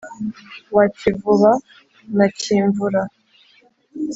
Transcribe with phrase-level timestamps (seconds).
[0.75, 1.51] wa kivuba
[2.15, 3.01] na cyimvura,